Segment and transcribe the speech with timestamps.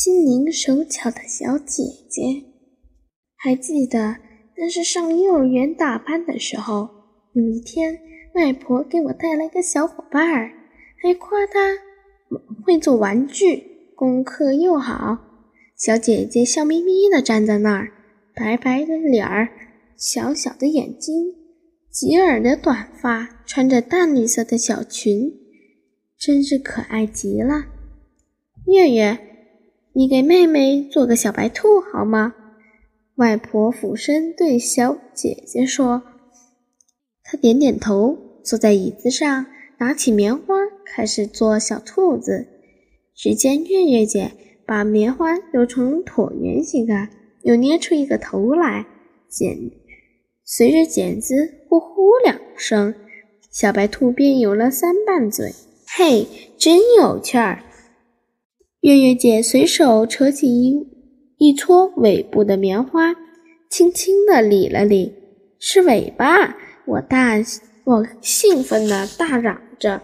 [0.00, 2.44] 心灵手巧的小姐姐。
[3.34, 4.18] 还记得
[4.56, 6.88] 那是上幼儿园大班的时候，
[7.32, 7.98] 有一天，
[8.34, 10.52] 外婆给我带来个小伙伴儿，
[11.02, 11.78] 还夸他
[12.64, 15.18] 会做玩具，功课又好。
[15.76, 17.90] 小姐姐笑眯眯地站在那儿，
[18.36, 19.48] 白白的脸儿，
[19.96, 21.34] 小小的眼睛，
[21.90, 25.32] 及耳的短发，穿着淡绿色的小裙，
[26.16, 27.64] 真是可爱极了。
[28.68, 29.24] 月月。
[29.98, 32.32] 你给妹妹做个小白兔好吗？
[33.16, 36.04] 外婆俯身对小姐姐说。
[37.24, 39.46] 她点点头，坐在椅子上，
[39.80, 40.54] 拿起棉花
[40.86, 42.46] 开始做小兔子。
[43.12, 44.30] 只见月月姐
[44.64, 47.08] 把棉花揉成椭圆形的，
[47.42, 48.86] 又捏出一个头来，
[49.28, 49.58] 剪
[50.44, 51.34] 随着剪子
[51.68, 52.94] 呼呼两声，
[53.50, 55.52] 小白兔便有了三瓣嘴。
[55.88, 57.64] 嘿，真有趣儿！
[58.80, 60.86] 月月姐随手扯起一
[61.36, 63.12] 一撮尾部的棉花，
[63.68, 65.14] 轻轻地理了理，
[65.58, 66.56] 是尾巴！
[66.86, 67.34] 我大
[67.84, 70.02] 我兴奋地大嚷着。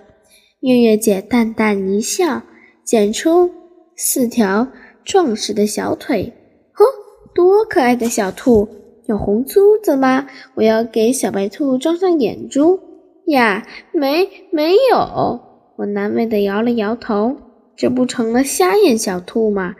[0.58, 2.42] 月月姐淡淡一笑，
[2.84, 3.48] 剪出
[3.95, 4.67] 四条
[5.05, 6.33] 壮实的小腿。
[6.72, 6.84] 呵，
[7.33, 8.69] 多可爱的小兔！
[9.06, 10.27] 有红珠子吗？
[10.56, 12.80] 我要给小白兔装上眼珠。
[13.27, 15.41] 呀，没没有！
[15.77, 17.36] 我难为的摇了摇头。
[17.77, 19.75] 这不成了瞎眼小兔吗？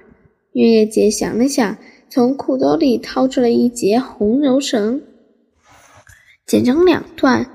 [0.53, 1.77] 月月姐想了想，
[2.09, 5.03] 从裤兜里掏出了一截红柔绳，
[6.47, 7.51] 剪成两段，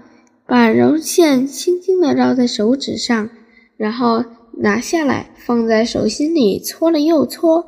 [0.45, 3.29] 把柔线轻轻地绕在手指上，
[3.77, 4.25] 然后
[4.57, 7.67] 拿下来放在手心里搓了又搓，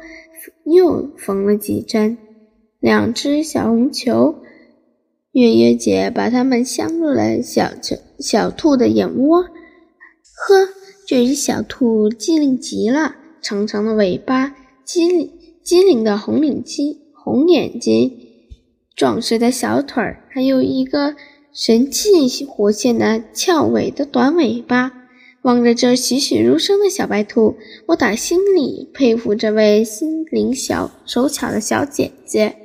[0.66, 2.18] 又缝了几针。
[2.80, 4.36] 两只小红球，
[5.32, 9.44] 月月姐把它们镶入了小球小兔的眼窝。
[9.44, 10.70] 呵。
[11.12, 15.30] 这只小兔机灵极了，长长的尾巴，机灵
[15.62, 18.18] 机灵的红领巾、红眼睛，
[18.96, 21.18] 壮实的小腿儿，还有一个
[21.52, 24.94] 神气活现的翘尾的短尾巴。
[25.42, 27.58] 望着这栩栩如生的小白兔，
[27.88, 32.56] 我打心里佩服这位心灵小手巧的小姐姐。